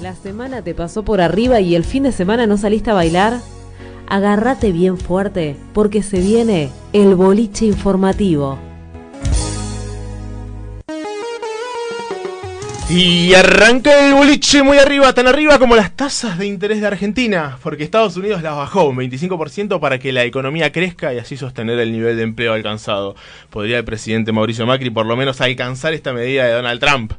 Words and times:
La 0.00 0.14
semana 0.14 0.62
te 0.62 0.74
pasó 0.74 1.04
por 1.04 1.20
arriba 1.20 1.60
y 1.60 1.74
el 1.74 1.82
fin 1.82 2.04
de 2.04 2.12
semana 2.12 2.46
no 2.46 2.56
saliste 2.56 2.90
a 2.90 2.94
bailar. 2.94 3.40
Agárrate 4.06 4.70
bien 4.70 4.96
fuerte 4.96 5.56
porque 5.74 6.04
se 6.04 6.20
viene 6.20 6.70
el 6.92 7.16
boliche 7.16 7.66
informativo. 7.66 8.60
Y 12.88 13.34
arranca 13.34 14.06
el 14.06 14.14
boliche 14.14 14.62
muy 14.62 14.78
arriba, 14.78 15.12
tan 15.12 15.26
arriba 15.26 15.58
como 15.58 15.74
las 15.74 15.94
tasas 15.94 16.38
de 16.38 16.46
interés 16.46 16.80
de 16.80 16.86
Argentina, 16.86 17.58
porque 17.62 17.82
Estados 17.82 18.16
Unidos 18.16 18.40
las 18.40 18.56
bajó 18.56 18.84
un 18.84 18.96
25% 18.96 19.78
para 19.80 19.98
que 19.98 20.12
la 20.12 20.24
economía 20.24 20.72
crezca 20.72 21.12
y 21.12 21.18
así 21.18 21.36
sostener 21.36 21.78
el 21.80 21.92
nivel 21.92 22.16
de 22.16 22.22
empleo 22.22 22.54
alcanzado. 22.54 23.16
Podría 23.50 23.78
el 23.78 23.84
presidente 23.84 24.30
Mauricio 24.30 24.64
Macri 24.64 24.90
por 24.90 25.06
lo 25.06 25.16
menos 25.16 25.40
alcanzar 25.40 25.92
esta 25.92 26.12
medida 26.12 26.44
de 26.44 26.52
Donald 26.52 26.80
Trump. 26.80 27.12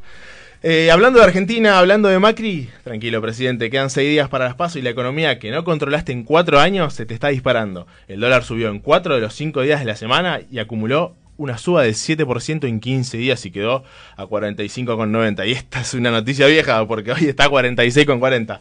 Eh, 0.61 0.91
hablando 0.91 1.19
de 1.19 1.25
Argentina, 1.25 1.79
hablando 1.79 2.09
de 2.09 2.19
Macri, 2.19 2.69
tranquilo 2.83 3.21
presidente, 3.21 3.69
quedan 3.69 3.89
seis 3.89 4.09
días 4.09 4.27
para 4.27 4.43
las 4.43 4.55
pasos 4.55 4.75
y 4.75 4.81
la 4.81 4.89
economía 4.89 5.39
que 5.39 5.51
no 5.51 5.63
controlaste 5.63 6.11
en 6.11 6.23
cuatro 6.23 6.59
años 6.59 6.93
se 6.93 7.05
te 7.05 7.13
está 7.13 7.29
disparando. 7.29 7.87
El 8.09 8.19
dólar 8.19 8.43
subió 8.43 8.67
en 8.67 8.79
cuatro 8.79 9.15
de 9.15 9.21
los 9.21 9.33
cinco 9.33 9.61
días 9.61 9.79
de 9.79 9.85
la 9.85 9.95
semana 9.95 10.41
y 10.51 10.59
acumuló 10.59 11.15
una 11.37 11.57
suba 11.57 11.83
del 11.83 11.93
7% 11.93 12.67
en 12.67 12.81
15 12.81 13.17
días 13.17 13.45
y 13.45 13.51
quedó 13.51 13.85
a 14.17 14.25
45,90. 14.25 15.47
Y 15.47 15.53
esta 15.53 15.79
es 15.79 15.93
una 15.93 16.11
noticia 16.11 16.45
vieja 16.47 16.85
porque 16.85 17.13
hoy 17.13 17.27
está 17.27 17.45
a 17.45 17.49
46,40. 17.49 18.59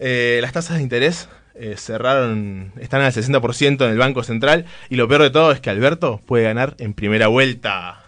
Eh, 0.00 0.40
las 0.42 0.52
tasas 0.52 0.78
de 0.78 0.82
interés 0.82 1.28
eh, 1.54 1.76
cerraron, 1.76 2.72
están 2.80 3.02
al 3.02 3.12
60% 3.12 3.84
en 3.84 3.90
el 3.92 3.98
Banco 3.98 4.24
Central 4.24 4.64
y 4.88 4.96
lo 4.96 5.06
peor 5.06 5.22
de 5.22 5.30
todo 5.30 5.52
es 5.52 5.60
que 5.60 5.70
Alberto 5.70 6.20
puede 6.26 6.42
ganar 6.42 6.74
en 6.78 6.92
primera 6.92 7.28
vuelta. 7.28 8.02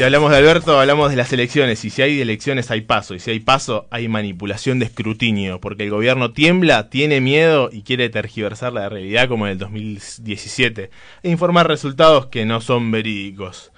Si 0.00 0.04
hablamos 0.04 0.30
de 0.30 0.38
Alberto, 0.38 0.80
hablamos 0.80 1.10
de 1.10 1.16
las 1.16 1.30
elecciones. 1.30 1.84
Y 1.84 1.90
si 1.90 2.00
hay 2.00 2.22
elecciones, 2.22 2.70
hay 2.70 2.80
paso. 2.80 3.14
Y 3.14 3.20
si 3.20 3.32
hay 3.32 3.40
paso, 3.40 3.86
hay 3.90 4.08
manipulación 4.08 4.78
de 4.78 4.86
escrutinio. 4.86 5.60
Porque 5.60 5.82
el 5.82 5.90
gobierno 5.90 6.32
tiembla, 6.32 6.88
tiene 6.88 7.20
miedo 7.20 7.68
y 7.70 7.82
quiere 7.82 8.08
tergiversar 8.08 8.72
la 8.72 8.88
realidad 8.88 9.28
como 9.28 9.44
en 9.46 9.52
el 9.52 9.58
2017. 9.58 10.90
E 11.22 11.30
informar 11.30 11.68
resultados 11.68 12.28
que 12.28 12.46
no 12.46 12.62
son 12.62 12.90
verídicos. 12.90 13.72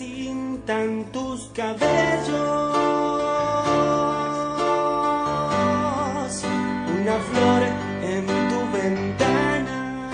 Una 0.00 0.08
cinta 0.08 0.82
en 0.82 1.04
tus 1.12 1.50
cabellos, 1.54 2.30
una 7.02 7.18
flor 7.18 7.62
en 8.02 8.26
tu 8.48 8.72
ventana. 8.72 10.10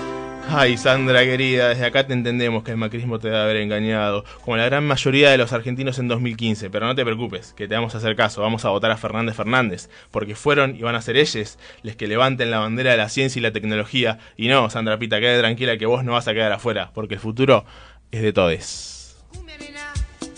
Ay, 0.49 0.75
Sandra 0.75 1.23
querida, 1.23 1.69
desde 1.69 1.85
acá 1.85 2.05
te 2.05 2.11
entendemos 2.11 2.63
que 2.63 2.71
el 2.71 2.77
macrismo 2.77 3.17
te 3.19 3.29
debe 3.29 3.39
haber 3.39 3.57
engañado, 3.57 4.25
como 4.43 4.57
la 4.57 4.65
gran 4.65 4.85
mayoría 4.85 5.29
de 5.31 5.37
los 5.37 5.53
argentinos 5.53 5.99
en 5.99 6.09
2015, 6.09 6.69
pero 6.69 6.85
no 6.85 6.93
te 6.93 7.05
preocupes, 7.05 7.53
que 7.53 7.69
te 7.69 7.75
vamos 7.75 7.95
a 7.95 7.99
hacer 7.99 8.17
caso, 8.17 8.41
vamos 8.41 8.65
a 8.65 8.69
votar 8.69 8.91
a 8.91 8.97
Fernández 8.97 9.37
Fernández, 9.37 9.89
porque 10.11 10.35
fueron 10.35 10.75
y 10.75 10.81
van 10.81 10.95
a 10.95 11.01
ser 11.01 11.15
ellos 11.15 11.57
los 11.83 11.95
que 11.95 12.07
levanten 12.07 12.51
la 12.51 12.59
bandera 12.59 12.91
de 12.91 12.97
la 12.97 13.07
ciencia 13.07 13.39
y 13.39 13.43
la 13.43 13.53
tecnología, 13.53 14.19
y 14.35 14.49
no, 14.49 14.69
Sandra 14.69 14.99
Pita, 14.99 15.21
quede 15.21 15.39
tranquila 15.39 15.77
que 15.77 15.85
vos 15.85 16.03
no 16.03 16.11
vas 16.11 16.27
a 16.27 16.33
quedar 16.33 16.51
afuera, 16.51 16.91
porque 16.93 17.13
el 17.13 17.21
futuro 17.21 17.63
es 18.11 18.21
de 18.21 18.33
todes. 18.33 18.97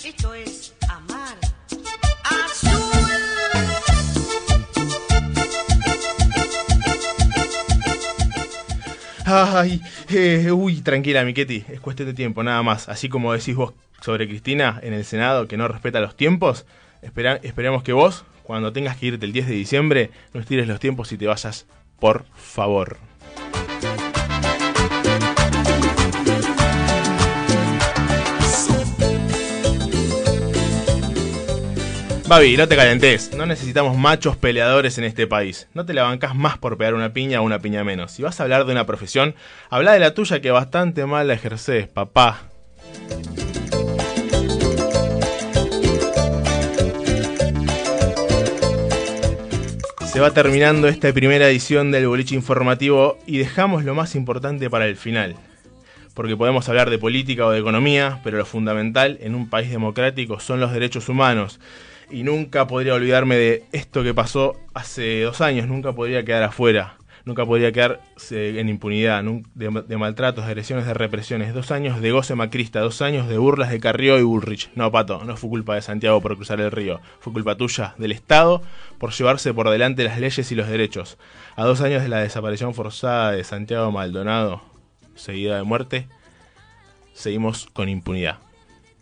Esto 0.03 0.33
es 0.33 0.73
amar. 0.89 1.37
Azul. 2.23 3.99
Ay, 9.25 9.81
eh, 10.09 10.51
uy, 10.51 10.81
tranquila, 10.81 11.23
Miqueti, 11.23 11.63
es 11.67 11.79
cuestión 11.79 12.07
de 12.07 12.13
tiempo, 12.15 12.41
nada 12.43 12.63
más. 12.63 12.89
Así 12.89 13.09
como 13.09 13.31
decís 13.33 13.55
vos 13.55 13.73
sobre 14.01 14.27
Cristina 14.27 14.79
en 14.81 14.93
el 14.93 15.05
Senado, 15.05 15.47
que 15.47 15.57
no 15.57 15.67
respeta 15.67 15.99
los 15.99 16.15
tiempos, 16.15 16.65
espera- 17.03 17.39
esperemos 17.43 17.83
que 17.83 17.93
vos, 17.93 18.25
cuando 18.43 18.73
tengas 18.73 18.97
que 18.97 19.07
irte 19.07 19.25
el 19.25 19.33
10 19.33 19.47
de 19.47 19.53
diciembre, 19.53 20.09
no 20.33 20.39
estires 20.41 20.67
los 20.67 20.79
tiempos 20.79 21.11
y 21.11 21.17
te 21.17 21.27
vayas, 21.27 21.67
por 21.99 22.25
favor. 22.35 22.97
Babi, 32.29 32.57
no 32.57 32.67
te 32.67 32.75
calentes, 32.75 33.33
no 33.35 33.47
necesitamos 33.47 33.97
machos 33.97 34.37
peleadores 34.37 34.99
en 34.99 35.03
este 35.03 35.25
país. 35.25 35.67
No 35.73 35.83
te 35.83 35.95
la 35.95 36.03
bancas 36.03 36.35
más 36.35 36.59
por 36.59 36.77
pegar 36.77 36.93
una 36.93 37.11
piña 37.11 37.41
o 37.41 37.43
una 37.43 37.57
piña 37.57 37.83
menos. 37.83 38.11
Si 38.11 38.21
vas 38.21 38.39
a 38.39 38.43
hablar 38.43 38.65
de 38.65 38.71
una 38.71 38.85
profesión, 38.85 39.33
habla 39.71 39.93
de 39.93 39.99
la 39.99 40.13
tuya 40.13 40.39
que 40.39 40.51
bastante 40.51 41.07
mal 41.07 41.27
la 41.27 41.33
ejerces, 41.33 41.87
papá. 41.87 42.43
Se 50.05 50.19
va 50.19 50.29
terminando 50.29 50.87
esta 50.87 51.11
primera 51.11 51.49
edición 51.49 51.89
del 51.89 52.07
boliche 52.07 52.35
informativo 52.35 53.17
y 53.25 53.39
dejamos 53.39 53.83
lo 53.85 53.95
más 53.95 54.13
importante 54.13 54.69
para 54.69 54.85
el 54.85 54.97
final. 54.97 55.35
Porque 56.13 56.37
podemos 56.37 56.69
hablar 56.69 56.91
de 56.91 56.99
política 56.99 57.47
o 57.47 57.49
de 57.49 57.59
economía, 57.59 58.19
pero 58.23 58.37
lo 58.37 58.45
fundamental 58.45 59.17
en 59.21 59.33
un 59.33 59.49
país 59.49 59.71
democrático 59.71 60.39
son 60.39 60.59
los 60.59 60.71
derechos 60.71 61.09
humanos. 61.09 61.59
Y 62.11 62.23
nunca 62.23 62.65
podría 62.67 62.95
olvidarme 62.95 63.35
de 63.35 63.63
esto 63.71 64.03
que 64.03 64.13
pasó 64.13 64.55
hace 64.73 65.21
dos 65.21 65.41
años, 65.41 65.67
nunca 65.67 65.93
podría 65.93 66.25
quedar 66.25 66.41
afuera, 66.41 66.97
nunca 67.23 67.45
podría 67.45 67.71
quedar 67.71 68.01
eh, 68.31 68.55
en 68.57 68.67
impunidad 68.67 69.23
de, 69.53 69.83
de 69.87 69.97
maltratos, 69.97 70.45
de 70.45 70.51
agresiones, 70.51 70.87
de 70.87 70.95
represiones. 70.95 71.53
Dos 71.53 71.69
años 71.69 72.01
de 72.01 72.11
goce 72.11 72.33
macrista, 72.33 72.79
dos 72.79 73.03
años 73.03 73.27
de 73.27 73.37
burlas 73.37 73.69
de 73.69 73.79
Carrió 73.79 74.17
y 74.17 74.23
Bullrich. 74.23 74.71
No, 74.73 74.91
Pato, 74.91 75.23
no 75.23 75.37
fue 75.37 75.51
culpa 75.51 75.75
de 75.75 75.83
Santiago 75.83 76.19
por 76.19 76.35
cruzar 76.35 76.59
el 76.61 76.71
río, 76.71 76.99
fue 77.19 77.31
culpa 77.31 77.55
tuya, 77.55 77.93
del 77.99 78.11
Estado, 78.11 78.63
por 78.97 79.11
llevarse 79.11 79.53
por 79.53 79.69
delante 79.69 80.03
las 80.03 80.19
leyes 80.19 80.51
y 80.51 80.55
los 80.55 80.67
derechos. 80.67 81.19
A 81.55 81.63
dos 81.63 81.81
años 81.81 82.01
de 82.01 82.09
la 82.09 82.21
desaparición 82.21 82.73
forzada 82.73 83.33
de 83.33 83.43
Santiago 83.43 83.91
Maldonado, 83.91 84.63
seguida 85.13 85.57
de 85.57 85.63
muerte, 85.63 86.07
seguimos 87.13 87.67
con 87.71 87.87
impunidad. 87.87 88.39